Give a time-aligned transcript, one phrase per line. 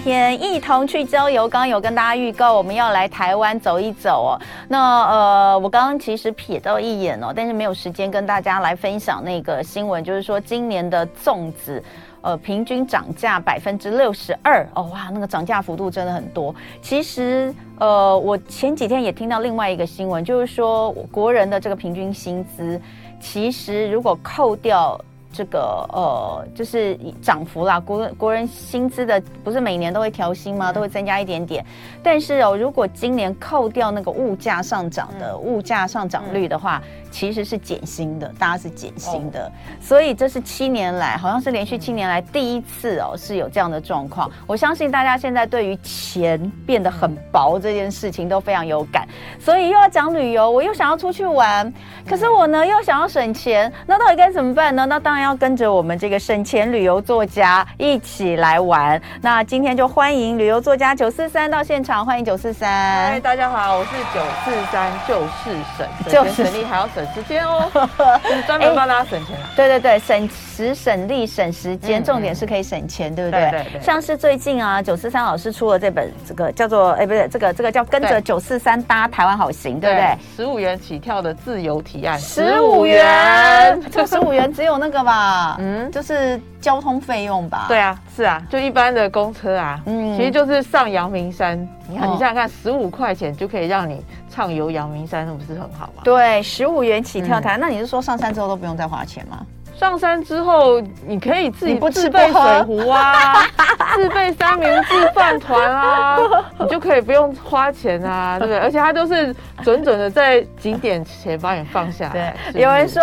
[0.00, 4.40] 天一同去郊游，刚刚有跟大家预告，我们要来台湾走一走哦。
[4.66, 11.82] 那呃，我刚刚其实瞥到一眼哦，但是没有时间跟大家来分享那个新闻，就是说今年的粽子。
[12.22, 16.54] 呃，平均涨价百分之六十二哦，哇，那个涨价幅度真的很多。
[16.82, 22.78] 其实，呃，我前几天也听到另外一个新闻，就是说国人的这个平均薪资，
[23.18, 25.00] 其实如果扣掉。
[25.32, 27.78] 这个呃，就是涨幅啦。
[27.78, 30.72] 国国人薪资的不是每年都会调薪吗？
[30.72, 31.64] 都会增加一点点。
[32.02, 39.50] 但是哦，如果今年扣掉那个物价上涨的物价上涨率的话，其实是减薪的，大家是减薪的。
[39.80, 44.28] 所以这是七年来，好像是连续七年来第一次哦，是有这样的状况。
[44.48, 49.06] 我相信大家现在对于钱变得很薄这件事情都非常有感。
[49.38, 51.72] 所以又要讲旅游，我又想要出去玩，
[52.04, 54.84] 可是我呢又想要省钱，那到底该怎么办呢？
[54.86, 55.20] 那当然。
[55.20, 63.10] 要跟着我们这个省钱旅游作家一起来玩，那今天就欢迎旅游作家九四三到现场，欢迎九四三。
[63.10, 67.70] 嗨，大家好，我是九四三，就是省，就是省力还要省时间哦，
[68.24, 69.50] 就是专门帮大家省钱啊。
[69.56, 73.50] 对对对，省时省力省时间，重点是可以省钱，对不对？
[73.50, 73.80] 对对。
[73.80, 80.18] 像是最近啊，九四三老师出了这本这个叫做哎，不是，这个这个叫跟着九四三搭台湾好行，对不对？
[80.36, 85.56] 十五元起跳的自由提案，十五元，这十五元只有那个吧？
[85.60, 87.66] 嗯，就是交通费用吧？
[87.68, 91.58] 对啊，是啊，就一般的公车啊，嗯，其实就是上阳明山。
[91.88, 94.00] 你看，你想想看，十五块钱就可以让你
[94.30, 96.02] 畅游阳明山，那不是很好吗？
[96.04, 99.44] 对，十五元起跳台，那你是说上山之后都不用再花钱吗？
[99.80, 103.42] 上山之后，你可以自己不自备水壶啊，
[103.96, 106.18] 自备三明治饭团啊，
[106.60, 108.58] 你就可以不用花钱啊，对不对？
[108.58, 112.36] 而且它都是准准的在景点前把你放下来。
[112.52, 113.02] 对，有人说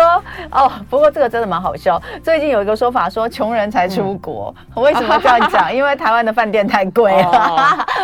[0.52, 2.00] 哦，不过这个真的蛮好笑。
[2.22, 5.74] 最近有一个说法说，穷人才出国，嗯、为什么这样讲？
[5.74, 7.28] 因为台湾的饭店太贵了。
[7.28, 7.58] 哦、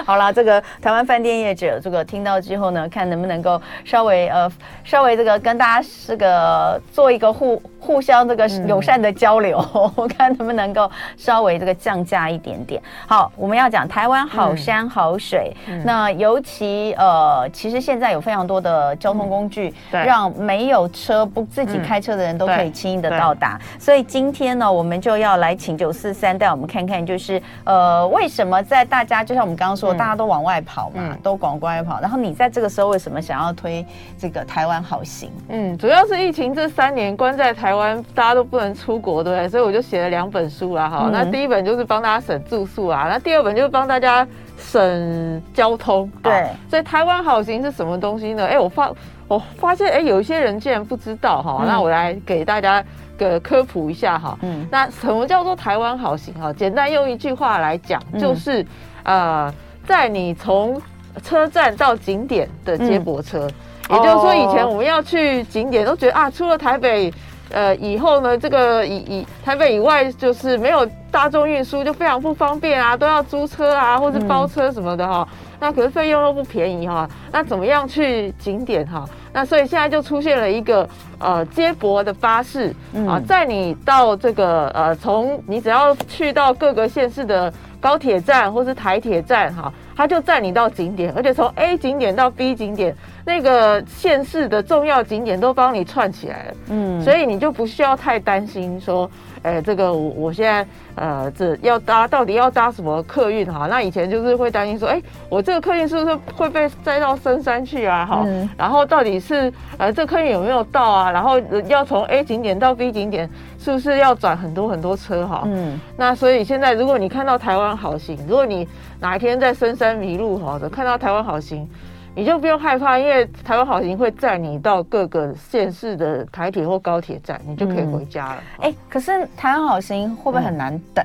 [0.04, 4.50] 好了，这个台湾饭店业者这个听到之后呢，看能不能够稍微呃
[4.82, 8.48] 稍微这个跟大家这个做一个互互相这个。
[8.66, 9.64] 友善的交流，
[9.96, 12.80] 我看能不能够稍微这个降价一点点。
[13.06, 23.60] 好，我们要讲台湾好山好水，嗯、那尤其呃，其实现在有非常多的交通工具，嗯、让没有车不自己开车的人都可以轻易的到达。
[23.78, 33.84] 所以今天呢，我们就要来请九四三带我们看看，就是呃，为什么在大家就像我们刚刚说，大家都往外跑嘛，嗯、都往外跑，然后你在这个时候为什么想要推
[34.18, 35.30] 这个台湾好行？
[35.48, 38.44] 嗯，主要是疫情这三年关在台湾，大家都。
[38.54, 39.48] 不能出国，对不对？
[39.48, 41.10] 所以我就写了两本书啦，哈。
[41.12, 44.24] 那第一本就是帮大家省住宿啊，那第二本就是帮大家
[44.56, 46.08] 省交通。
[46.22, 48.46] 对，所以台湾好行是什么东西呢？
[48.46, 48.92] 哎，我发
[49.26, 51.58] 我发现，哎，有一些人竟然不知道哈。
[51.62, 52.84] 嗯、那我来给大家
[53.18, 54.38] 个科普一下哈。
[54.42, 54.64] 嗯。
[54.70, 56.32] 那什么叫做台湾好行？
[56.34, 58.62] 哈，简单用一句话来讲，就是、
[59.02, 59.54] 嗯、呃，
[59.84, 60.80] 在你从
[61.24, 63.48] 车站到景点的接驳车，
[63.88, 67.12] 嗯、也就是说，以前我们要去景点都觉得啊，出了台北。
[67.50, 75.26] 呃，以后呢，这个以以台北以外，就是没有大众运输，就非常不方便啊，都要租车啊，或是包车什么的哈。
[75.30, 77.08] 嗯、那可是费用又不便宜哈。
[77.30, 79.04] 那怎么样去景点哈？
[79.34, 82.72] 那所以现在就出现了一个呃接驳的巴士
[83.06, 92.96] 啊，载你到这个呃，从你只要去到各个县市的高铁站或是台铁站哈，它就载你到景点，而且从 A 景点到 B 景点。
[93.26, 99.10] 那个县市的重要景点都帮你串起来了，嗯，所以你就不需要太担心说，
[99.44, 103.66] 哎，这个我我现在呃，这要搭到底要搭什么客运哈？
[103.68, 108.06] 那以前就是会担心说，哎，我这个客运是不是会被载到深山去啊？
[108.06, 111.10] 哈，嗯，然后到底是呃，这客运有没有到啊？
[111.10, 111.38] 然后
[111.68, 113.28] 要从 A 景点到 B 景点，
[113.58, 115.42] 是不是要转很多很多车哈？
[115.44, 118.66] 嗯，那所以现在如果你看到台湾好行，如果你
[118.98, 121.68] 哪一天在深山迷路哈的，看到台湾好行。
[122.16, 128.42] 你就不用害怕，因为台湾好行会载你到各个县市的台铁或高铁站，你就可以回家了。
[128.60, 131.04] 哎、嗯欸，可是台湾好行会不会很难等？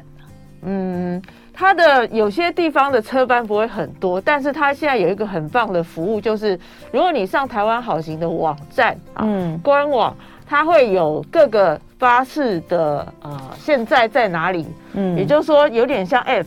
[0.62, 1.22] 嗯，
[1.54, 6.60] 它的有些地方的车班不会很多，但是它现在有一个很棒的服务，就是
[6.92, 10.16] 如果你上台湾好行的网站啊，嗯，官网，
[10.46, 16.46] 它会有各个巴士的呃现在在哪里，嗯，也就是说有点像 App。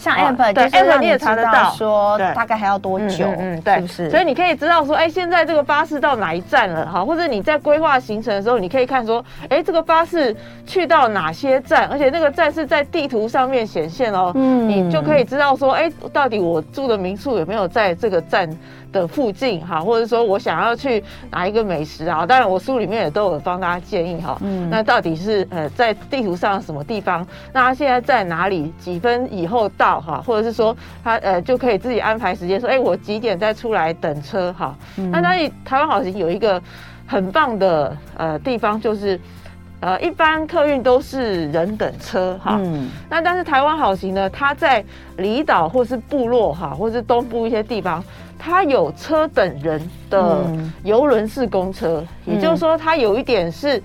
[0.00, 3.26] 像 app 对 app 你也查得到，说大概还要多久？
[3.38, 4.10] 嗯，对，是不是？
[4.10, 6.86] 所以你可以知道说，哎，现在这个巴士到哪一站了？
[6.86, 10.34] 哈，或者你在规划行程的时候，你可以看说，哎，这个巴士
[10.66, 11.86] 去到哪些站？
[11.88, 18.48] 而且那个站是在地图上面显现哦，嗯，你就可以知道说，哎，到底我住的民宿有没有在这个站
[18.92, 19.60] 的附近？
[19.66, 22.26] 哈，或者说我想要去哪一个美食啊？
[22.26, 24.38] 当然，我书里面也都有帮大家建议哈。
[24.42, 27.26] 嗯，那到底是呃在地图上什么地方？
[27.52, 28.72] 那他现在在哪里？
[28.78, 30.22] 几分以后到哈？
[30.26, 34.76] 或者是说他呃就可以自己安排时间，说哎我几点再出来等车哈？
[34.96, 36.60] 那那里台湾好行有一个
[37.06, 39.20] 很棒的呃地方就是。
[39.80, 44.84] 呃，一般客运都是人等车哈，嗯，那但是台湾好行呢，它在
[45.16, 48.04] 离岛或是部落哈，或是东部一些地方，
[48.38, 49.80] 它有车等人
[50.10, 50.44] 的
[50.84, 53.82] 游轮式公车，嗯，也就是说，它有一点是，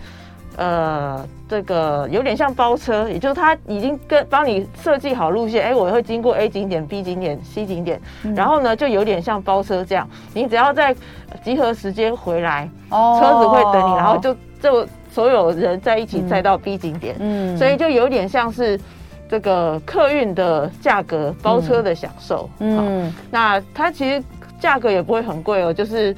[0.57, 10.93] 呃，这个有点像包车，也就是它已经跟帮你设计好路线，哎，我会经过 A 景点、B 景点、C 景点，嗯，然后呢，就有点像包车这样，你只要在
[11.41, 14.85] 集合时间回来，哦，车子会等你，然后就就。
[15.15, 18.77] 所有人在一起载到 B 景点，嗯，所以就有点像是
[19.29, 24.21] 这个客运的价格包车的享受，嗯，那它其实
[24.59, 26.13] 价格也不会很贵哦，就是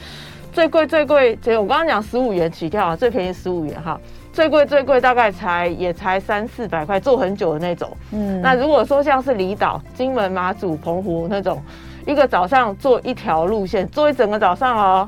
[0.51, 4.01] 最贵最贵，其实我刚刚讲十五元起跳啊，最便宜十五元哈，
[4.33, 11.61] 最贵最贵大概才也才三四百块，坐很久的那种，嗯，那如果说像是离岛、金门、马祖、澎湖那种，
[12.07, 15.07] 一个早上坐一条路线，坐一整个早上哦。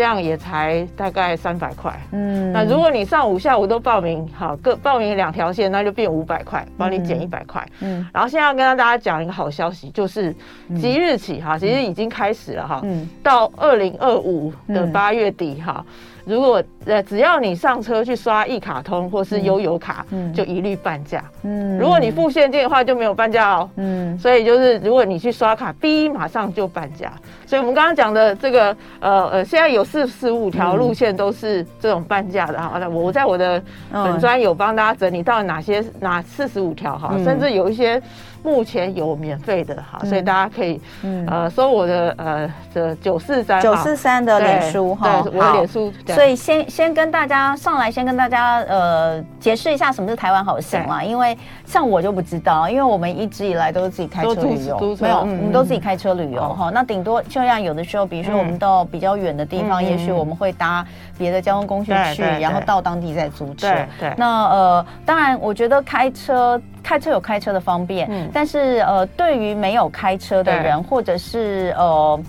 [0.00, 10.34] 这样也才大概三百块，嗯，那如果你上午下午都报名，好，各报名两条线，那就变五百块，帮你减一百块，嗯，然后现在要跟大家讲一个好消息，就是
[10.80, 15.84] 即日起哈，其实已经开始了哈，嗯，到二零二五的八月底哈。
[16.24, 21.22] 如果呃，只要你上车去刷一卡通或是悠游卡，嗯，就一律半价。
[21.42, 23.70] 嗯，如果你付现金的话就没有半价哦。
[23.76, 27.12] 嗯，所以就是如果你去刷卡，B 马上就半价。
[27.46, 32.78] 所以我们刚刚讲的这个呃呃，现在有四十五条路线都是这种半价的哈。
[32.78, 33.62] 那我在我的
[33.92, 38.00] 本专有帮大家整理到哪些哪四十五条哈，甚至有一些。
[38.42, 40.80] 目前有免费的哈，所以大家可以
[41.26, 45.92] 呃搜我的呃的九四三九四三的脸书哈，我的脸书。
[46.06, 56.70] 所以先先跟大家上来，先跟大家呃解释一下什么是台湾好行嘛，因为像我就不知道，因为我们一直以来都是自己开车旅游，没有，我们都自己开车旅游哈。
[56.72, 60.84] 那顶多就像有的时候，比如说我们到比较远的地方，也许我们会搭
[61.18, 63.68] 别的交通工具去，然后到当地再租车。
[63.98, 66.60] 对，那呃，当然我觉得开车。
[66.82, 72.20] 开车有开车的方便，嗯、但是呃，对于没有开车的人，或者是呃，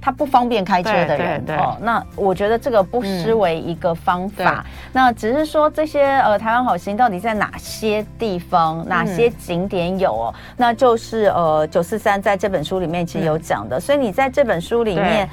[0.00, 4.64] 他不方便开车的人哦，那我觉得这个不失为一个方法。
[4.64, 10.34] 嗯、那只是说这些呃，台湾好行到底在哪些地方、哪些景点有哦？
[10.34, 15.28] 嗯、那就是呃，九四三在这本书里面其实有讲的，嗯、所以你在这本书里面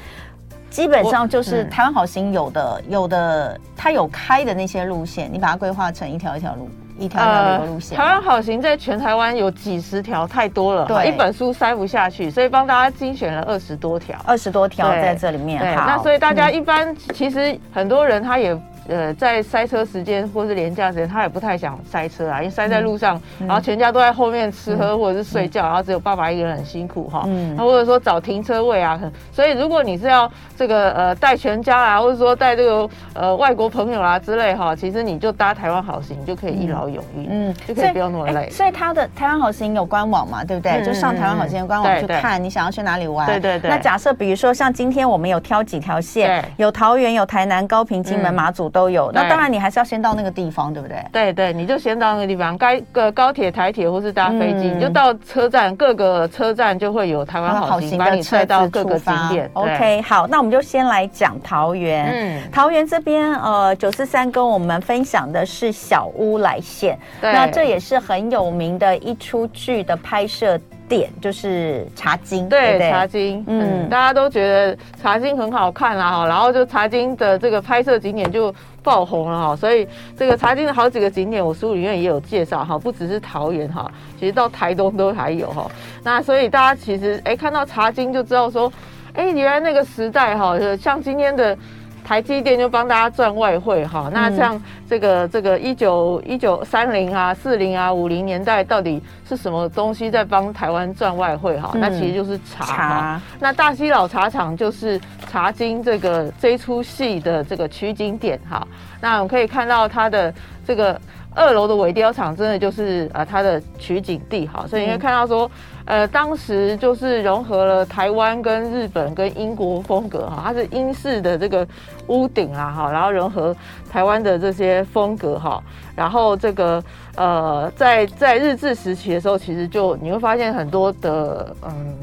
[0.69, 6.67] 基本上就是台湾好行有的、嗯、有的，它有开的那些路线，你把它规划成一条一条路。
[6.97, 15.59] 一条条旅游路线，呃，台湾好行在全台湾有几十条，太多了，对，一本书塞不下去，所以帮大家精选了二十多条，二十多条在这里面。
[15.59, 18.57] 对，那所以大家一般，嗯，其实很多人他也。
[18.87, 27.23] 呃，在塞车时间或是连假时间，他也不太想塞车啊，因为塞在路上，嗯、然后全家都在后面吃喝或者是睡觉，嗯、然后只有爸爸一个人很辛苦哈。
[27.25, 28.99] 嗯，或者说找停车位啊，
[29.31, 38.51] 所以如果你是要这个呃带全家啊，或者说带这个呃外国朋友啊之类哈，其实你就搭台湾好行，你就可以一劳永逸，嗯，就可以不用那么累。
[38.51, 40.73] 所以他的台湾好行有官网嘛，对不对？
[40.73, 43.25] 嗯、就上台湾好行的官网去看你想要去哪里玩。
[43.25, 43.67] 对对对。
[43.67, 48.69] 那假设比如说像今天我们有挑几条线，有桃园、有台南、高平、金门、马祖。
[48.75, 50.97] 都有，那当然你还是要先到那个地方，对不对？
[51.13, 59.49] 对对，你就先到那个地方，该个高铁、台铁或是搭飞机，你就到车站，各个车站就会有台湾好行把你带到各个景点。
[59.53, 62.11] OK，好，那我们就先来讲桃园。
[62.11, 70.59] 嗯，桃园这边呃，九四三跟我们分享的是小屋来线，那这也是很有名的一出剧的拍摄。
[70.87, 79.87] 点就是茶经，对，茶经，嗯，大家都觉得茶经很好看啦，哈，然后就茶经的这个拍摄景点就爆红了哈，所以
[80.17, 85.69] 这个茶经的好几个景点，我书里面也有介绍哈，不只是桃园哈，其实到台东都还有哈，
[86.03, 88.71] 那所以大家其实哎看到茶经就知道说，
[89.13, 91.57] 哎原来那个时代哈，像今天的。
[92.05, 101.71] 台积电就帮大家赚外汇哈，那像这个这个一九一九三零啊四零啊五零年代到底是什么东西在帮台湾赚外汇哈？
[101.73, 102.65] 那其实就是茶。
[102.65, 103.21] 茶。
[103.39, 108.65] 那大溪老茶厂就是茶经这个这出戏的这个取景点哈。
[109.01, 110.31] 那我们可以看到它的
[110.63, 111.01] 这个
[111.35, 115.49] 二楼的尾雕厂真的就是呃它的取景地哈，所以你会看到说。
[115.87, 121.67] 呃，当时就是融合了台湾跟日本跟英国风格哈，它是英式的这个
[122.07, 123.55] 屋顶啊哈，然后融合
[123.87, 125.61] 台湾的这些风格哈，
[125.95, 126.83] 然后这个
[127.15, 131.95] 呃，在在日治时期的时候，其实就你会发现很多的嗯，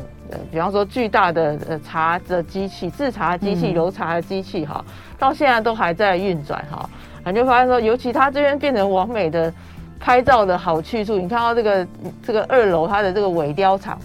[0.53, 4.85] 比方说巨大的呃茶的机器、制茶机器、揉茶的机器哈，
[5.19, 6.89] 到现在都还在运转哈。
[7.31, 9.53] 你就发现说，尤其它这边变成完美的
[10.01, 11.17] 拍照的好去处。
[11.17, 11.87] 你看到这个
[12.27, 13.99] 这个二楼它的这个尾雕厂，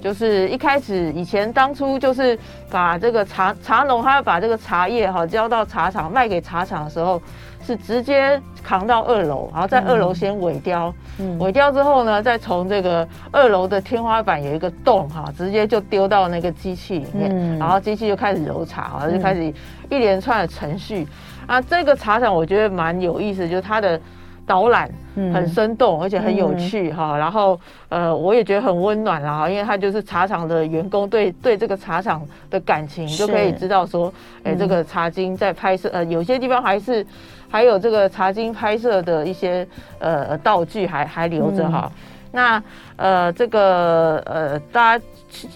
[0.00, 2.38] 就是一开始以前当初就是
[2.70, 7.22] 把这个茶茶农，他要把这个茶叶哈交到茶厂卖给茶厂的时候，
[7.64, 19.44] 是直接扛到二楼，然后在二楼先尾雕，嗯，尾雕之后呢，再从这个二楼的天花板有一个洞哈，直接就丢到那个机器里面，嗯，然后机器就开始揉茶，然后就开始
[19.88, 21.06] 一连串的程序。
[21.46, 24.00] 啊，这个茶厂我觉得蛮有意思，就是它的。
[24.48, 24.88] 导览
[25.34, 27.18] 很生动，而且很有趣哈、嗯。
[27.18, 34.06] 然后呃，我也觉得很温暖啦哈，因为它就是茶厂的员工对对这个茶厂的感情，就可以知道说，
[34.44, 37.04] 哎、欸，这个茶经在拍摄，呃，有些地方还是
[37.48, 39.66] 还有这个茶经拍摄的一些
[39.98, 42.00] 呃道具还还留着哈、嗯。
[42.30, 42.62] 那
[42.94, 45.04] 呃，这个呃，大家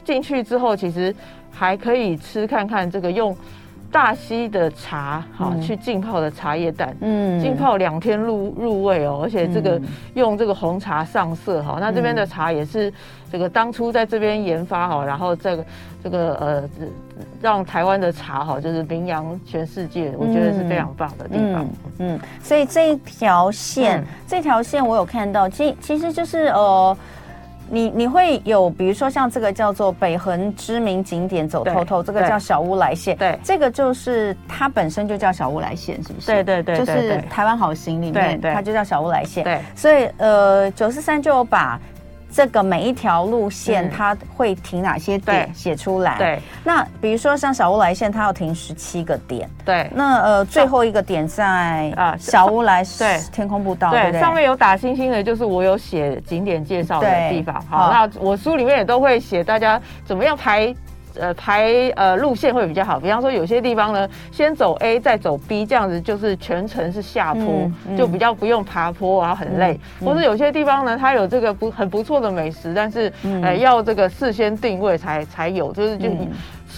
[0.05, 1.15] 进去之后，其实
[1.53, 3.37] 还可以吃看看这个用。
[3.93, 9.81] 大溪的茶，好、嗯、去浸泡的茶叶蛋，嗯，浸泡两天入入味哦，而且这个
[10.15, 12.93] 用这个红茶上色哈、嗯，那这边的茶也是
[13.33, 15.65] 这个当初在这边研发哈，然后这个
[16.05, 16.63] 这个呃
[17.43, 21.65] 让台湾的茶哈就是名扬全世界，我觉得是非常棒的地方，
[21.99, 26.97] 嗯，嗯，所以这一条线、嗯，这条线我有看到，其其实就是呃。
[27.71, 36.27] 你你会有，比如说像这个叫做北横知名景点走透透，这个叫小乌来线，对，这个就是它本身就叫小乌来线，是不是？
[36.27, 39.45] 对对对，就是台湾好行里面，它就叫小乌来线。
[39.45, 41.81] 对，所以呃，九四三就有把。
[42.33, 46.17] 这个每一条路线，它会停哪些点写出来？
[46.17, 49.49] 对，那比如说像小乌来线，它要停十七个点。
[49.65, 57.63] 对，那呃最后一个点在啊小乌来对天空步道，对，上面有打星星的，就是我有写景点介绍的地方。
[57.69, 60.75] 好，那我书里面也都会写大家怎么样排。
[61.19, 63.01] 呃，排呃路线会比较好。
[63.01, 69.79] 比方说，有些地方呢，先走 A，再走 B，这样子就是全程是下坡，嗯嗯、就比较不用爬坡，然后很累。
[70.01, 76.09] 嗯、或是有些地方呢，它有这个不很不错的美食，但是、嗯、呃要这个事先定位才才有，就是就。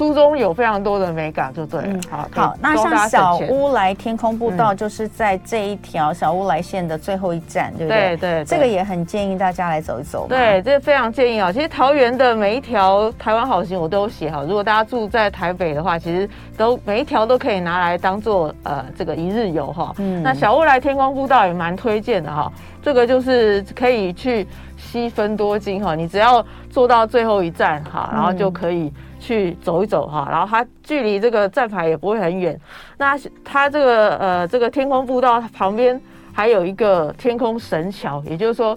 [0.02, 1.86] 嗯书中有非常多的美感，就对了。
[1.86, 8.16] 嗯、好，好，那像小乌来天空步道，就是在这一条小乌来线的最后一站，嗯、对不对？
[8.16, 10.26] 对，这个也很建议大家来走一走。
[10.28, 11.52] 对，这个非常建议啊。
[11.52, 19.94] 其实桃园的每一条台湾好行我都有写好，如果大家住在台北的话，其实都每一条都可以拿来当做呃这个一日游哈。
[19.98, 20.20] 嗯。
[20.20, 24.46] 那小乌来天空步道也蛮推荐的哈，这个就是可以去
[24.82, 28.92] 西分多金哈，你只要坐到最后一站哈，然后就可以。
[29.22, 32.58] 去走一走哈，然后它距离这个站牌也不会很远。
[32.98, 36.00] 那它这个呃这个天空步道旁边
[36.32, 38.76] 还有一个天空神桥，也就是说，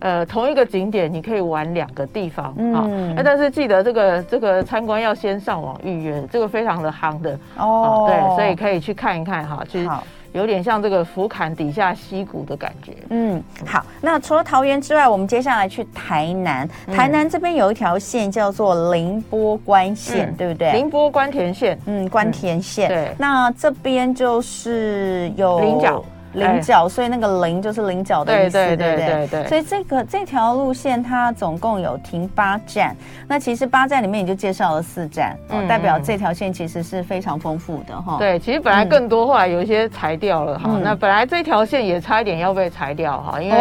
[0.00, 2.82] 呃同一个景点你可以玩两个地方啊。
[2.88, 3.14] 嗯。
[3.24, 8.06] 但是记得这个这个参观要先上网预约，这个非常的夯的哦。
[8.08, 9.88] 对，所以可以去看一看哈，去。
[10.34, 12.92] 有点像这个福坎底下溪谷的感觉。
[13.10, 13.86] 嗯，好。
[14.00, 16.68] 那除了桃园之外，我们接下来去台南。
[16.88, 20.72] 台南这边有一条线叫做凌波关线，嗯、对不对？
[20.72, 21.78] 凌波关田线。
[21.86, 22.88] 嗯，关田线。
[22.88, 23.14] 嗯、对。
[23.16, 26.04] 那这边就是有菱角。
[26.34, 29.48] 菱角，所以那个菱就是菱角的意思，对对对对，对，对。
[29.48, 32.94] 所以这个这条路线它总共有停八站，
[33.28, 38.16] 那其实八站里面也就介绍了四站，嗯，代表这条线其实是非常丰富的哈。
[38.18, 40.82] 对，其实本来更多，后来有一些裁掉了哈，嗯。
[40.82, 43.58] 那本来这条线也差一点要被裁掉哈，因为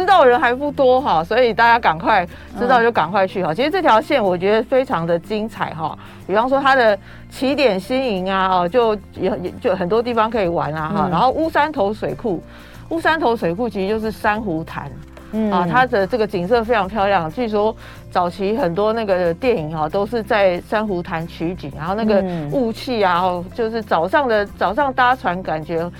[0.00, 2.26] 知道人还不多哈，所以大家赶快
[2.58, 3.54] 知道就赶快去哈。
[3.54, 6.98] 其实这条线我觉得非常的精彩哈，比方说它的。
[7.28, 11.10] 起点新营啊，哦，就有就很多地方可以玩啊，哈、嗯。
[11.10, 12.42] 然后乌山头水库，
[12.88, 14.90] 乌山头水库其实就是珊瑚潭，
[15.32, 17.30] 嗯啊，它的这个景色非常漂亮。
[17.30, 17.76] 据说
[18.10, 25.90] 早期很多那个电影啊，都是在珊瑚潭取景，然后那个雾气啊，哦，就是早上的早上搭船感觉。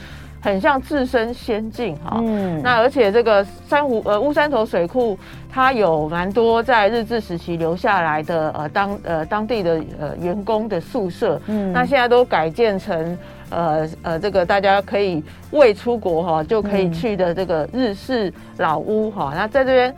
[0.46, 5.18] 很像置身仙境哈，嗯，那而且这个珊瑚呃乌山头水库，
[5.50, 13.18] 它有蛮多在日治时期留下来的呃当呃当地的呃员工的宿舍，嗯，那现在都改建成
[13.50, 19.92] 呃呃这个大家可以未出国哈就可以去的这个日式老屋哈，那在这边。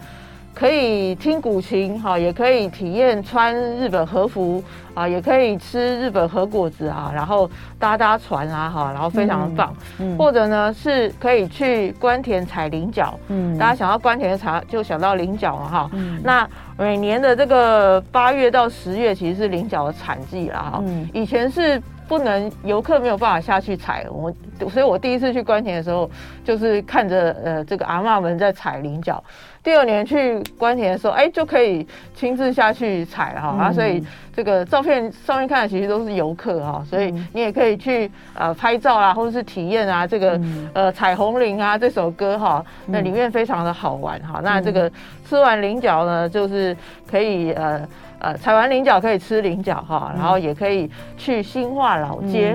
[0.59, 4.61] 可以听古琴哈，也可以体验穿日本和服
[4.93, 7.49] 啊，也可以吃日本和果子啊，然后
[7.79, 9.73] 搭搭船啊哈，然后非常的棒。
[10.00, 15.91] 嗯嗯、或者呢是可以去关田采菱角，嗯，大家想到关田茶就想到菱角了哈。
[15.93, 20.83] 嗯，那每年的这个八月到十月其实是菱角的产季了哈。
[20.85, 24.33] 嗯，以前是不能游客没有办法下去采，我
[24.69, 26.11] 所以我第一次去关田的时候，
[26.43, 29.23] 就是看着呃这个阿嬷们在采菱角。
[29.69, 33.71] 第二年去官田的时候，哎，就可以亲自下去采了哈、嗯、啊！
[33.71, 34.03] 所以
[34.35, 44.41] 这个照片上面看的其实都是游客哈，所以你也可以去呃拍照啦，或者是体验啊这个、嗯、呃彩虹林啊这首歌哈，那里面非常的好玩哈。
[44.43, 44.91] 那这个
[45.29, 46.75] 吃完菱角呢，就是
[47.07, 47.87] 可以呃
[48.21, 52.53] 呃采完菱角可以吃菱角哈，然后也可以去新化老街、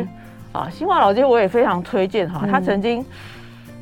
[0.56, 3.06] 嗯、啊，新化老街我也非常推荐哈，它曾经。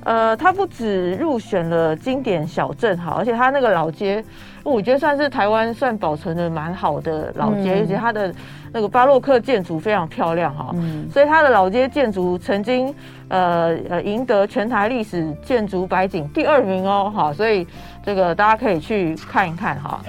[0.03, 4.23] 呃，它不止入选了经典小镇哈，而且它那个老街，
[4.63, 8.33] 我觉得算是台湾算保存的蛮好的老街，而且它的
[8.73, 10.75] 那个巴洛克建筑非常漂亮哈，
[11.11, 12.93] 所以它的老街建筑曾经
[13.27, 17.67] 呃呃赢得全台历史建筑百景第二名哦哈，所以
[18.03, 20.01] 这个大家可以去看一看哈。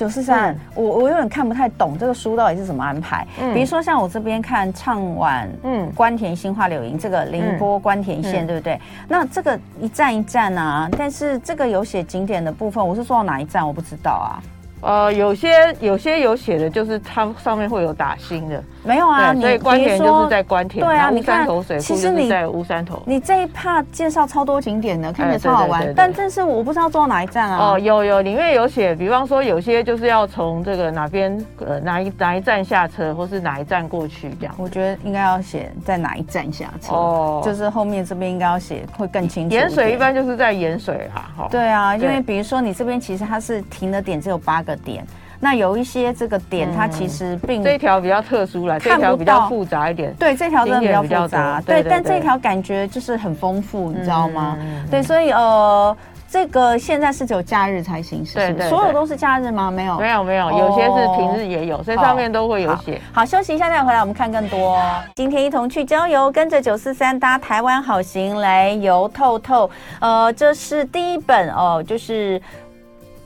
[0.00, 3.26] 九四三，我我有点看不太懂这个书到底是怎么安排。
[3.38, 8.80] 嗯，比如说像我这边看唱晚，嗯，关田新化柳营这个凌波关田线，对不对？
[9.06, 14.40] 那这个一站一站啊，但是这个有写景点的部分，我是说到哪一站我不知道啊。
[14.80, 19.34] 呃，有些有些有写的，就是它上面会有打星的，没有啊？
[19.34, 21.46] 所以官田就是在官田，对啊，你看，
[21.78, 23.02] 其实你在乌山头。
[23.04, 27.72] 你这一趴介绍超多景点的，看起来超好玩，但这是我不知道坐到哪一站啊。
[27.72, 34.54] 哦，有有，里面有写，比方说有些就是要从这个哪边呃哪一哪一站下车，或是哪一站过去这样。
[34.56, 39.54] 我觉得应该要写在哪一站下车，哦，就是后面这边应该要写会更清楚。
[39.54, 41.48] 盐水一般就是在盐水哈，哈。
[41.50, 44.70] 对啊，因为比如说你这边其实它是停的点只有八个。
[44.70, 45.04] 个点，
[45.42, 50.14] 那有一些这个点，它其实并这条比较特殊了，这条比较复杂一点。
[50.18, 51.62] 对，这条真的比较复杂。
[51.64, 54.58] 对，但这条感觉就是很丰富，你知道吗？
[54.90, 55.96] 对，所以呃，
[56.28, 58.68] 这个现在是只有假日才行驶，是不是？
[58.68, 59.70] 所有都是假日吗？
[59.70, 63.00] 没有，没有，没有，有些是平日也有，所以上面都会有写。
[63.10, 64.78] 好，休息一下再回来，我们看更多。
[65.14, 69.70] 今天一同去郊游，跟着九四三搭台湾好行来游透透。
[70.00, 72.38] 呃，这是第一本哦，就是。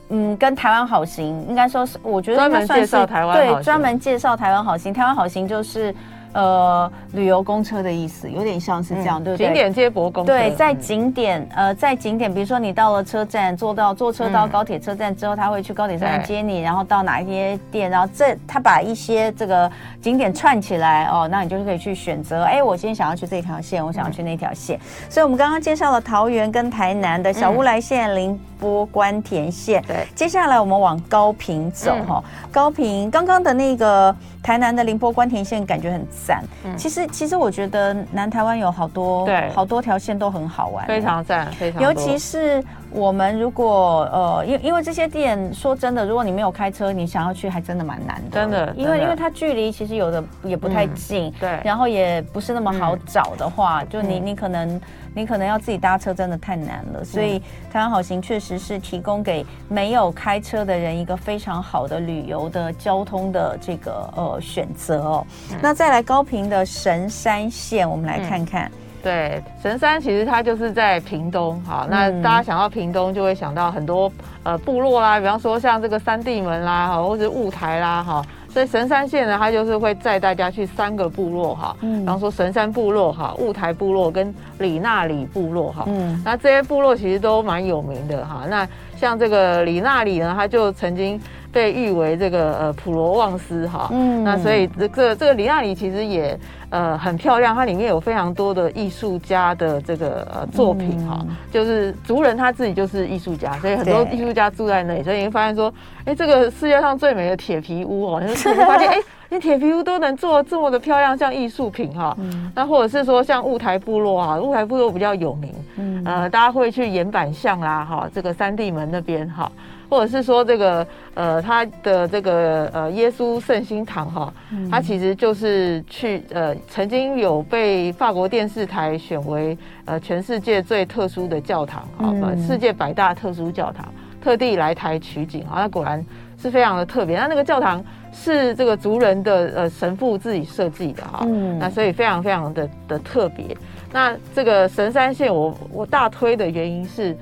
[0.09, 4.93] 嗯，跟台湾好行应该说是，我觉得专门介绍台湾对，专门介绍台湾好行。
[4.93, 5.93] 台湾好行就是。
[6.35, 9.47] 呃，旅游公车的意思有点像是这样，嗯、对不对？
[9.47, 10.33] 景点接驳公车。
[10.33, 22.43] 对，在景点，嗯、呃，在景点，比如说你到了车站，坐到坐车到高铁车站之后，他会去高铁车站接你，然后到哪一些店，然后这他把一些这个景点串起来哦，那你就是可以去选择。
[22.43, 24.77] 哎，我今天想要去这条线，我想要去那条线。
[24.77, 29.83] 嗯、所以我们刚刚介绍了桃园跟台南的小乌来线、凌波官田线。
[29.85, 32.23] 对，接下来我们往高平走哈。
[32.25, 36.05] 嗯、高平刚刚的那个台南的凌波关田线感觉很。
[36.25, 41.81] 赞，嗯、其实其实我觉得南台湾有好多对好多条线都很好玩，非常赞，非常。
[41.81, 42.63] 尤其是
[42.95, 48.73] 我们如果呃，因因为这些店说真的，如果你没有开车，你想要去还真的蛮难的，真的。
[48.75, 54.79] 因为因为它距离其实有的也不太近，嗯、对，然后也不是那么好找的话，嗯、就你你可能。
[55.17, 57.01] 你可能要自己搭车，真的太难了。
[57.01, 57.39] 所以
[57.71, 65.27] 台湾好行确实是提供给没有开车的人一个非常好的旅游的交通的这个呃选择哦。
[65.53, 68.65] 嗯、那再来高平的神山线，我们来看看。
[68.65, 68.71] 嗯、
[69.05, 71.85] 对，神山其实它就是在屏东哈。
[71.87, 78.25] 那大家想到屏东，就会想到很多呃部落啦，比方说像这个三地门啦哈，或者雾台啦哈。
[78.49, 88.45] 所以神山线呢，它就是会载大家去三个部落哈，嗯，然后说神山部落哈、雾台部落跟里纳里部落哈，嗯，那这些部落其实都蛮有名的哈。
[88.49, 91.21] 那像这个里纳里呢，它就曾经。
[91.55, 96.37] 被誉为这个呃普罗旺斯哈，嗯，那所以这个这个里纳里其实也
[96.69, 108.97] 呃很漂亮，它里面有非常多的艺术家的这个呃作品哈，嗯、就是族人他自己就是艺术家，所以很多艺术家住在那里，所以你会发现说，哎，这个世界上最美的铁皮屋哦，就是你会发现哎，
[109.31, 119.49] 连铁皮屋都能做这么的漂亮，像艺术品哈，嗯、那或者是说像雾台部落啊，雾台部落比较有名，嗯，呃，大家会去岩板巷啦哈，这个三地门那边哈。
[119.89, 124.33] 或者是说这个呃，他的这个呃耶稣圣心堂哈，
[124.69, 132.11] 他其实就是去呃曾经有被法国电视台选为呃全世界最特殊的教堂啊，
[132.47, 133.85] 世界百大特殊教堂，
[134.21, 136.03] 特地来台取景啊，那果然
[136.37, 137.17] 是非常的特别。
[137.17, 141.25] 那那个教堂是这个族人的呃神父自己设计的哈，
[141.59, 143.55] 那所以非常非常的的特别。
[143.93, 147.15] 那这个神山线我我大推的原因是。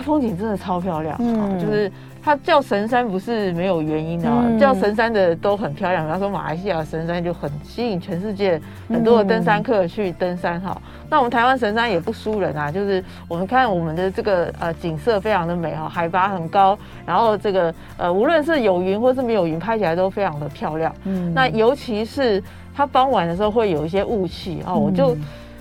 [0.00, 6.08] 它风景真的超漂亮，嗯，就是它叫神山不是没有原因的，嗯、叫神山的都很漂亮。
[6.08, 8.58] 他说马来西亚神山就很吸引全世界
[8.88, 10.74] 很多的登山客去登山哈。
[10.74, 20.94] 嗯、那我们台湾神山也不输人啊，就是我们看我们的这个呃景色非常的美哈，海拔很高，然后这个呃无论是有云或是没有云，拍起来都非常的漂亮。
[21.04, 22.42] 嗯，那尤其是。
[22.72, 25.14] 它傍晚的时候会有一些雾气啊，我就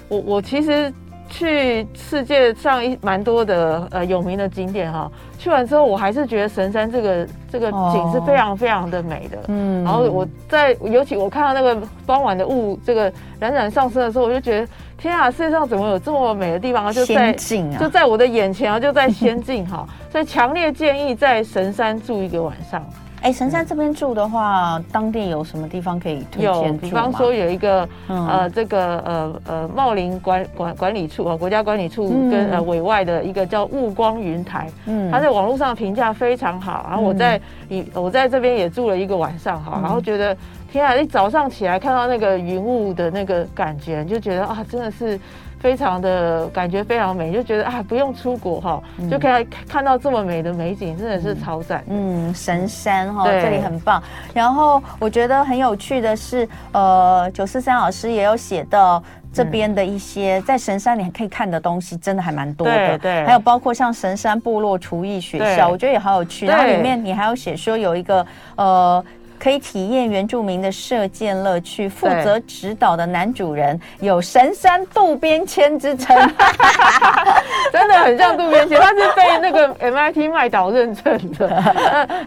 [0.08, 0.94] 我我其实。
[1.30, 9.38] 去世界上一蛮多的呃有名的景点哈，去完之后我还是觉得神山这个这个景是非常非常的美的。
[9.48, 16.92] 嗯，然后我在尤其我看到那个傍晚的雾这个冉冉上升的时候，我就觉得天啊，世界上怎么有这么美的地方啊？
[16.92, 17.34] 就在
[17.80, 22.84] 就在我的眼前啊，就在仙境哈，所以强烈建议在神山住一个晚上。
[23.22, 36.86] 哎，神山这边住的话，当地有什么地方可以推荐比方说有一个、嗯、呃，这个呃呃茂林管管管理处啊，国家管理处跟、嗯、呃委外的一个叫雾光云台，嗯，它在网络上评价非常好。
[36.88, 40.36] 然后我在你、嗯、我在这边也住了一个晚上哈，然后觉得
[40.72, 45.20] 天啊，一早上起来看到那个云雾的那个感觉，就觉得啊，真的是。
[45.60, 51.84] 非常的感觉非常美，就觉得啊，不用出国哈，就可以看到这么美的美景，真的是超赞。
[51.88, 54.02] 嗯，神山哈，这里很棒。
[54.34, 62.74] 然后我觉得很有趣的是，呃，九四三老师也有写到这边的一些在神山里可以看的东西，真的还蛮多的。
[62.74, 63.26] 对对。
[63.26, 66.46] 还有包括像神山部落厨艺学校，我觉得也好有趣。
[66.46, 69.04] 然后里面你还有写说有一个呃。
[69.40, 71.88] 可以体验原住民的射箭乐趣。
[71.88, 76.16] 负责指导的男主人有“神山渡边谦”之称，
[77.72, 81.64] 真的很像渡边谦，他是被那个 MIT 麦 岛认证的。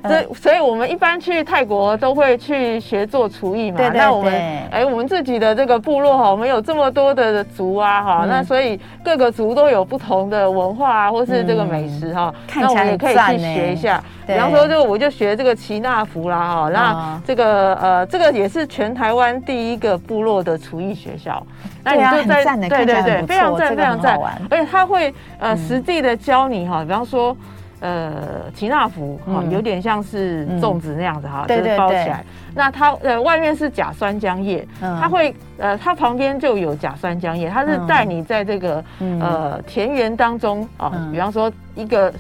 [0.04, 3.76] 这 所以，我们一般去泰国都会去学做厨艺嘛。
[3.76, 3.98] 对对对。
[3.98, 4.32] 那我们
[4.70, 12.32] 哎，我们自己的这个部落哈，我们有这么多的族啊哈，那所以各个族都有不同的文化啊，或是这个美食哈。
[12.56, 14.02] 那我们也可以去学一下。
[14.24, 21.44] 比方说，就我就学这个齐纳福啦哈，那这个呃，这个也是全台湾第一个部落的厨艺学校。
[21.84, 24.16] 那你就在对对对，非常赞非常赞，
[24.48, 27.11] 而且他会呃实际的教你哈，比方说
[27.80, 32.24] 呃提纳福哈，有点像是粽子那样子哈，就是包起来。
[32.54, 38.84] 那它呃外面是假酸浆叶，它会呃它旁边就有假酸浆叶，它是带你在这个
[39.20, 42.12] 呃田园当中啊，比方说一个。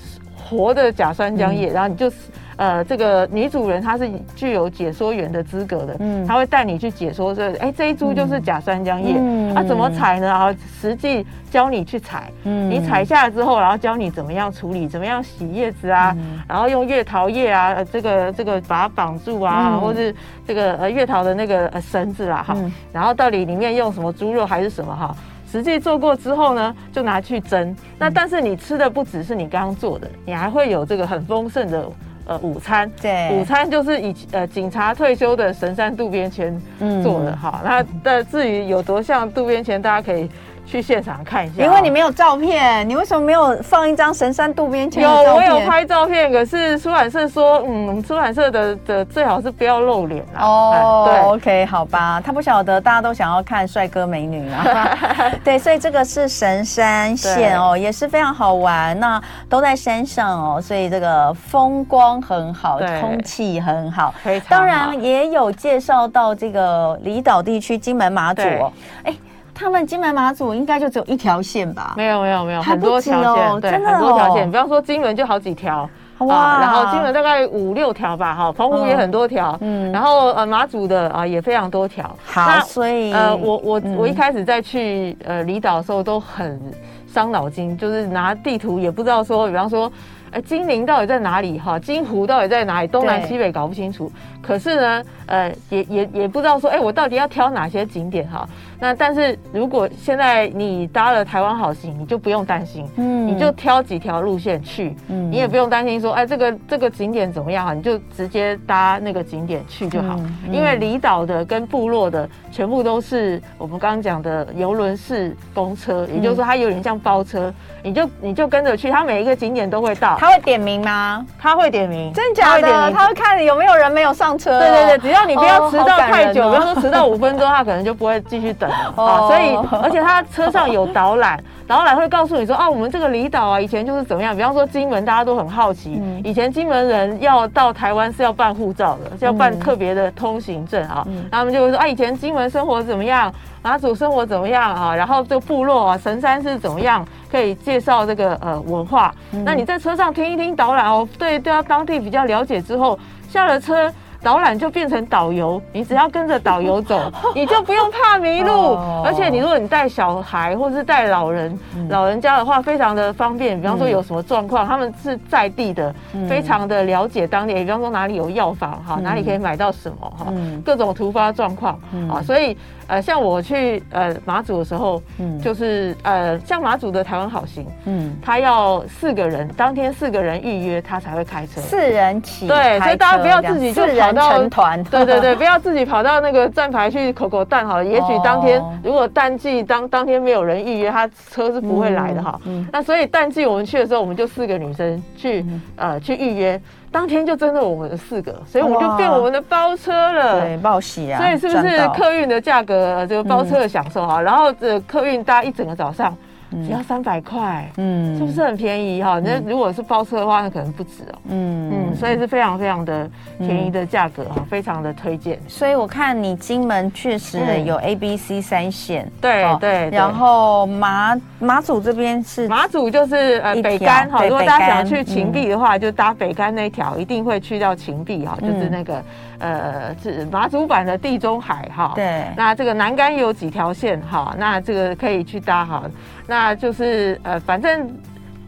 [0.52, 2.12] 活的假酸浆叶，然后你就，
[2.56, 10.26] 呃，这个女主人她是具有解说员的资格的，嗯，她会带你去解说这，哎，这一株就是假酸浆叶，嗯，啊，怎么采呢？
[10.26, 20.14] 然后实际教你去采，嗯，你采下来之后，然后教你怎么样处理，怎么样洗叶子啊，嗯，然后用月桃叶啊，这个这个把它绑住啊，嗯，或是
[20.46, 25.16] 这个呃月桃的那个呃绳子啦，哈，嗯，然后到底里面用什么猪肉还是什么哈？
[25.52, 27.76] 实际做过之后呢，就拿去蒸。
[27.98, 31.86] 那但是你吃的不只是你刚刚做的，你还会有这个很丰盛的
[32.24, 32.90] 呃午餐。
[33.02, 36.58] 对，午餐就是以呃警察退休的神山渡边谦
[37.02, 37.60] 做的哈。
[37.62, 40.26] 那但至于有多像渡边谦，大家可以。
[40.64, 45.02] 去现场看一下，因为你没有照片，你为什么没有放一张神山渡边谦？
[45.02, 50.46] 有，我有拍照片，可是出版社说，嗯，出版社的的最好是不要露脸啊。
[50.46, 54.96] 哦，对，OK，好吧，他不晓得大家都想要看帅哥美女啊。
[55.44, 58.98] 对，所以这个是神山县哦，也是非常好玩。
[58.98, 64.14] 那都在山上哦，所以这个风光很好，空气很好。
[64.22, 64.64] 非常好。
[64.64, 68.72] 当然也有介绍到这个离岛地区金门马祖哦。
[69.02, 69.14] 哎。
[69.62, 71.94] 他们金门马祖应该就只有一条线吧？
[71.96, 74.50] 没有没有没有，很多条线，对，很多条线。
[74.50, 82.10] 比方说金门就好几条，哇，然后金门大概五六条吧，哈，澎湖也很多条，嗯，然后呃马祖的啊也非常多条。
[82.24, 86.60] 好，所以呃我我我一开始在去呃离岛的时候都很
[87.06, 89.90] 伤脑筋，就是拿地图也不知道说，比方说。
[90.34, 91.58] 哎，金陵到底在哪里？
[91.58, 92.88] 哈，金湖到底在哪里？
[92.88, 94.10] 东南西北搞不清楚。
[94.42, 98.28] 可是呢，呃，也也也不知道说，哎，我到底要挑哪些景点？
[98.28, 98.46] 哈，
[98.80, 107.72] 那但是如果现在你搭了台湾好行，你就不用担心，嗯，你就挑几条路线去，嗯，你也不用担心说，哎，这个这个景点怎么样啊？
[107.72, 110.18] 你就直接搭那个景点去就好，
[110.50, 120.16] 因为离岛的跟部落的全部都是我们刚刚讲的游轮式公车，也就是说它有点像包车，你就你就跟着去，它每一个景点都会到。
[120.18, 121.24] 他会点名吗？
[121.38, 122.68] 他会点名，真假的？
[122.68, 124.58] 他会，他会看有没有人没有上车。
[124.58, 128.94] 对对对，只要你不要迟到太久，比方说迟到五分钟，他可能就不会继续等了。
[128.96, 134.36] 啊， 所以而且他车上有导览， 导览会告诉你说，啊，我们这个离岛啊，以前就是怎么样。
[134.36, 141.06] 比方说金门，大家都很好奇，以前金门人要到台湾是要办护照的，是要办特别的通行证啊。
[141.30, 143.32] 然后他们就会说，啊，以前金门生活怎么样？
[143.64, 144.92] 马祖生活怎么样啊？
[144.92, 147.06] 然后这个部落啊，神山是怎么样？
[147.30, 149.14] 可以介绍这个呃文化。
[149.44, 153.88] 那你在车上听一听导览哦，对对，当地比较了解之后，下了车
[154.22, 157.00] 导览就变成导游，你只要跟着导游走，
[157.34, 158.50] 你就不用怕迷路。
[158.52, 163.60] 哦、而且你如果你带小孩或是带老人，嗯、老人家的话非常的方便。
[163.60, 167.54] 比方说有什么状况，嗯、他们是在地的，嗯、非常的了解当地。
[167.54, 172.56] 比方说哪里有药房哈，哪里可以买到什么哈，嗯、各种突发状况啊，嗯、所以。
[172.86, 192.40] 呃，像我去呃马祖的时候，嗯，就是呃像马祖的台湾好行，嗯，他要四个人，当天四个人预约，他才会开车，四人起，对，所以大家不要自己就跑到成团，对对对， 不要自己跑到那个站牌去口口淡好了，也许当天如果淡季当当天没有人预约，他车是不会来的哈。
[192.70, 195.44] 那所以淡季我们去的时候，我们就四个女生去
[195.76, 196.60] 呃去预约。
[196.92, 201.18] 当天就真的我们四个，所以我们就变我们的包车了，对，报喜啊！
[201.18, 204.20] 所以是不是客运的价格，这个包车的享受哈？
[204.20, 206.16] 嗯、然后这客运搭一整个早上。
[206.64, 209.18] 只要三百块，嗯，是不是很便宜哈？
[209.18, 211.18] 那如果是包车的话，那可能不止哦。
[211.28, 215.38] 嗯嗯，所以是非常非常的便宜的价格哈，非常的推荐。
[215.48, 219.90] 所以我看你金门确实有 A、B、C 三线，对对。
[219.90, 229.02] 然后马马祖这边是马祖就是呃北干哈，如果大家想去秦壁的话，就搭北干那条，一定会去到秦壁哈，就是那个。
[229.42, 235.82] 呃，是马祖版的地中海哈，对，那这个南竿有几条线哈，那这个可以去搭哈，
[236.28, 237.92] 那就是呃，反正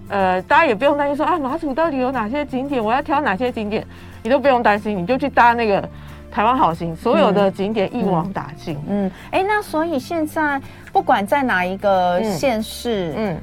[0.09, 3.85] 呃，大家也不用担心说啊，马祖到底有哪些景点，我要挑哪些景点，
[4.23, 5.83] 你都不用担心，你就去搭那个
[6.31, 8.79] 台湾好行，所有的景点一网打尽。
[8.89, 9.43] 嗯，哎、嗯。
[9.43, 13.41] 欸，那所以现在不管在哪一个县市，嗯，嗯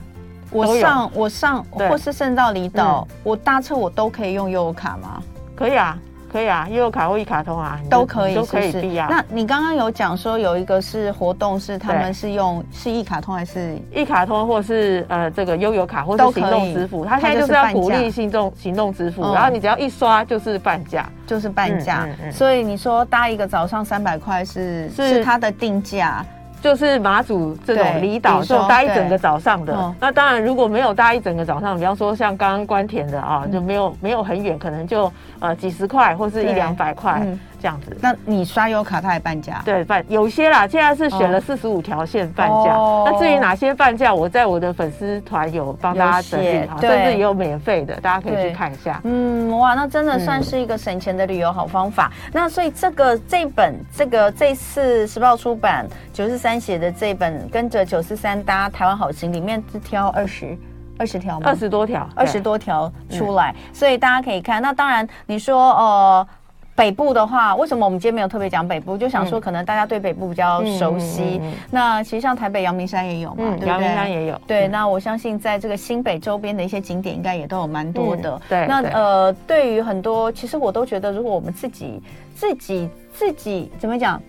[0.52, 5.22] 我上我上或是甚至到离岛，嗯、我搭车我都可以用悠游卡吗？
[5.54, 6.00] 可以啊。
[6.32, 8.72] 可以啊，悠游卡或一卡通啊，都可以，都可以。
[9.10, 17.04] 那你刚刚有讲说有一个是活动，是他们是用是一卡通还是一卡通，或是呃这个悠游卡，或是行动支付？
[17.04, 22.08] 他现在就是要鼓励行动行动支付，然后你只要一刷就是半价，就是半价。
[22.32, 26.26] 所以你说搭一个早上三百块是是它的定价。
[26.62, 29.96] 就是马祖这种离岛，就搭一整个早上的。
[30.00, 37.26] 那当然，如果没有搭一整个早上，比方说像刚刚关田的啊，就没有没有很远，可能就呃几十块或是一两百块。
[37.62, 39.62] 这样子，那你刷悠卡它还半价？
[39.64, 42.74] 对，半有些啦，现在是选了四十五条线半价。
[42.76, 49.00] 哦、那至于哪些半价，我在我的粉丝团有帮大家整理好，甚至也有免费的，大家可以去看一下。
[49.04, 52.12] 嗯，哇，那真的算是一个省钱的旅游好方法。
[52.26, 60.58] 嗯、那所以这个这本这个这次时报出版九四三写的这本跟着九四三搭台湾好行里面是挑二十
[60.98, 61.48] 二十条吗？
[61.48, 64.62] 二十多条，二十多条出来，嗯、所以大家可以看。
[64.62, 66.28] 那当然，你说呃。
[66.76, 68.98] 北部的话，为什么我们今天没有特别讲北部？
[68.98, 71.22] 就想说，可能大家对北部比较熟悉。
[71.22, 73.68] 嗯嗯嗯嗯、那其实像台北阳明山也有嘛，嗯、对不对？
[73.70, 74.42] 阳明山也有。
[74.48, 78.32] 对，那我相信在这个新北周边的一些景点，应该也都有蛮多的。
[78.32, 78.68] 嗯、对。
[78.68, 82.02] 那呃，对于很多，其实我都觉得，如果我们自己、
[82.34, 84.22] 自己、自己怎么讲，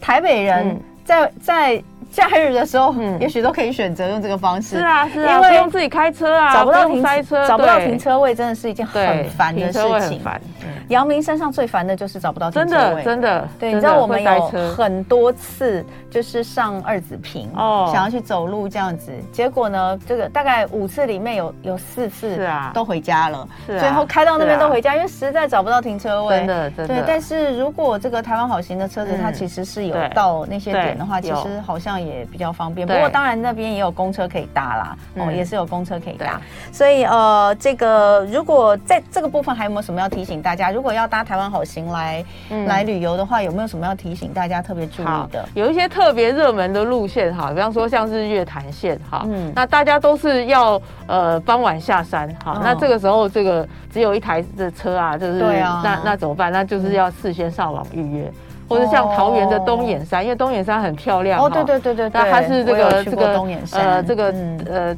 [0.00, 1.84] 台北人在、嗯、在。
[2.10, 4.78] 在假日的时候，嗯，也许都可以选择用这个方式。
[4.78, 10.20] 是啊，是啊，因为用自己开车啊，找不到停塞车，找不到停车位，真的是一件很烦的事情。
[10.20, 10.40] 烦。
[10.88, 13.48] 阳明山上最烦的就是找不到停车位，真的，真的。
[13.60, 14.40] 对，你知道我们有
[14.74, 26.38] 很多次就是上二子坪哦，想要去走路这样子，结果呢，这个大概五次里面有有四次是啊都回家了，是最后开到那边都回家，因为实在找不到停车位。
[26.38, 26.94] 真的，真的。
[26.96, 32.86] 对，但是如果这个台湾好行的车子，它其实是有到那些点的话，其实好像也比较方便。
[32.86, 36.40] 不过当然那边也有公车可以搭啦，哦，也是有公车可以搭。
[36.72, 40.70] 所以呃，这个如果在这个部分还有没有什么要提醒大家？
[40.70, 42.24] 如果要搭台湾好行来
[42.66, 45.48] 来旅游的话，有没有什么要提醒大家特别注意的？
[45.54, 56.50] 有一些特别热门的路线哈，比方说像是月潭线哈，嗯，那大家都是要呃傍晚下山哈，那这个时候这个只有一台的车啊，就是对啊那那怎么办？
[56.52, 58.32] 那就是要事先上网预约。
[58.70, 63.38] 或者像桃园的东眼山，因为东眼山很漂亮哦，对对对对，那它是这个这个
[63.72, 64.34] 呃这个
[64.70, 64.96] 呃。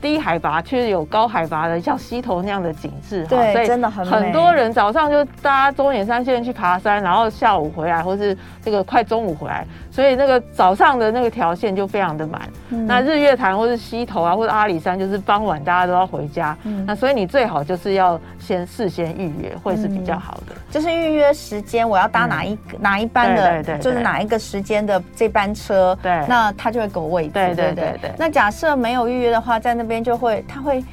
[0.00, 12.40] 低海拔却有高海拔的，像溪头那样的景致，对，所以真的很很多人早上就搭中野山线去爬山，然后下午回来，或是这个快中午回来，所以那个早上的那个条线就非常的满。
[12.70, 20.54] 嗯、那日月潭或是溪头啊，或者阿里山，就是傍晚大家都要回家，嗯、那所以你最好就是要先事先预约，会是比较好的。
[20.54, 28.12] 嗯、就是预约时间，我要搭哪一、嗯、哪一班的，对对对，就是哪一个时间的这班车，对，那他就会给我位置，对对，对，对。
[28.18, 30.84] 那假设没有预约的话，在那边就会，他会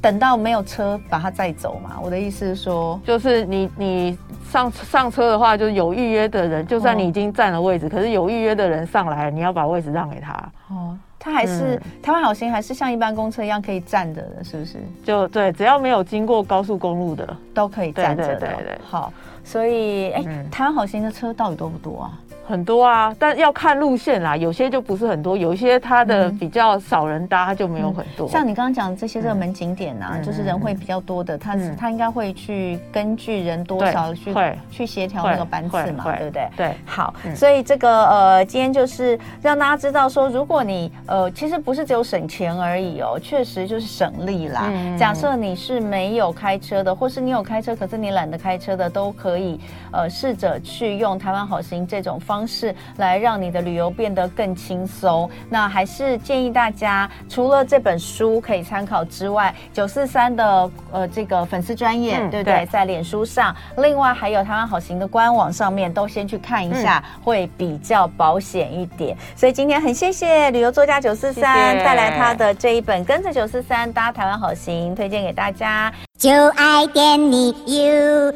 [0.00, 1.98] 等到没有车把他载走嘛？
[2.00, 10.32] 我的意思是说，就是你你上上车的话，就是有预约的人，就算你已经占了位置，哦、可是有预约的人上来了，你要把位置让给他。
[10.68, 10.96] 哦。
[11.24, 14.78] 他还是、嗯、台湾好行，还是像一般公车一样可以站着的，是不是？
[15.04, 18.40] 就对，只要没有经过高速公路的，都可以站着的。
[18.40, 19.12] 对对好，
[19.44, 22.18] 所以哎，嗯、台湾好行的车到底多不多啊？
[22.44, 28.28] 很多啊，但要看路线啦，有些就不是很多，有一些它的比较少人搭，它就没有很多。
[28.28, 34.34] 嗯、像你刚刚讲这些热门景点啊，嗯、就是人会比较多的，它它应该会去根据人多少去
[34.70, 36.48] 去协调那个班次嘛，对不对？
[36.56, 44.68] 对，好，嗯、所以这个呃，今天就是让大家知道说，如果你呃，其实不是只有省钱而已哦，确实就是省力啦。
[44.68, 49.60] 嗯、假设你是没有开车的，或是你有开车，可是你懒得开车的，都可以
[49.92, 52.31] 呃，试着去用台湾好行这种方式。
[52.32, 55.28] 方式来让你的旅游变得更轻松。
[55.50, 62.54] 那还是建议大家，除了这本书可以参考之外，九四三的呃这个粉丝专业，嗯、对不对？
[62.54, 69.14] 对在脸书上，另外还有台湾好行的官网上面，都先去看一下，嗯、会比较保险一点。
[69.36, 75.92] 所以今天很谢谢旅游作家九四三带来他的这一本《跟着九四三搭台湾好行》，推荐给大家。
[76.16, 78.32] 就爱点你 UFO。